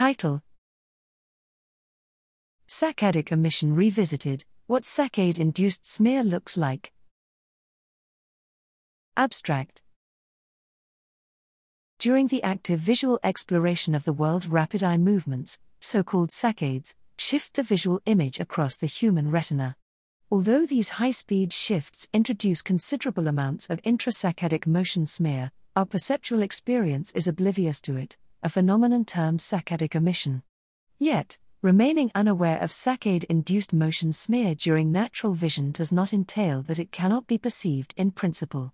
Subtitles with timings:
[0.00, 0.40] Title
[2.66, 6.94] Saccadic omission revisited What saccade induced smear looks like.
[9.14, 9.82] Abstract
[11.98, 17.52] During the active visual exploration of the world, rapid eye movements, so called saccades, shift
[17.52, 19.76] the visual image across the human retina.
[20.30, 27.12] Although these high speed shifts introduce considerable amounts of intrasaccadic motion smear, our perceptual experience
[27.12, 30.42] is oblivious to it, a phenomenon termed saccadic omission.
[30.98, 36.78] Yet, remaining unaware of saccade induced motion smear during natural vision does not entail that
[36.78, 38.72] it cannot be perceived in principle.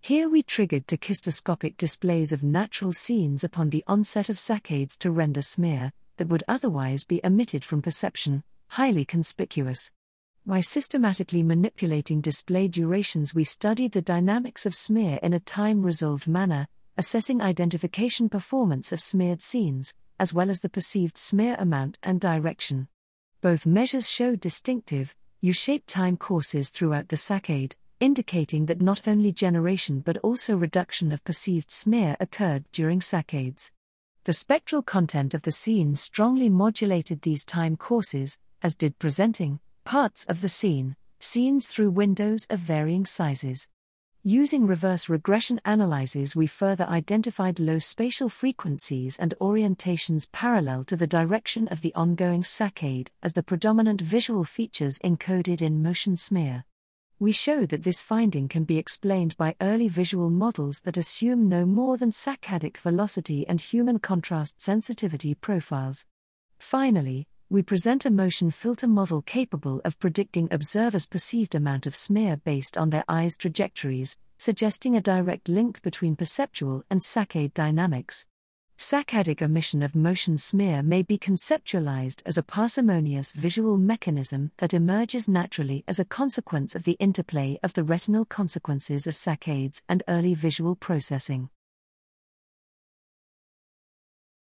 [0.00, 5.42] Here we triggered tachistoscopic displays of natural scenes upon the onset of saccades to render
[5.42, 9.90] smear, that would otherwise be omitted from perception, highly conspicuous.
[10.44, 16.28] By systematically manipulating display durations, we studied the dynamics of smear in a time resolved
[16.28, 22.20] manner, assessing identification performance of smeared scenes, as well as the perceived smear amount and
[22.20, 22.88] direction.
[23.40, 29.32] Both measures showed distinctive, U shaped time courses throughout the saccade, indicating that not only
[29.32, 33.70] generation but also reduction of perceived smear occurred during saccades.
[34.24, 40.24] The spectral content of the scene strongly modulated these time courses, as did presenting, Parts
[40.24, 43.68] of the scene, scenes through windows of varying sizes.
[44.28, 51.06] Using reverse regression analyses, we further identified low spatial frequencies and orientations parallel to the
[51.06, 56.64] direction of the ongoing saccade as the predominant visual features encoded in motion smear.
[57.20, 61.64] We show that this finding can be explained by early visual models that assume no
[61.64, 66.04] more than saccadic velocity and human contrast sensitivity profiles.
[66.58, 72.36] Finally, we present a motion filter model capable of predicting observers' perceived amount of smear
[72.38, 78.26] based on their eyes' trajectories, suggesting a direct link between perceptual and saccade dynamics.
[78.76, 85.28] Saccadic omission of motion smear may be conceptualized as a parsimonious visual mechanism that emerges
[85.28, 90.34] naturally as a consequence of the interplay of the retinal consequences of saccades and early
[90.34, 91.48] visual processing.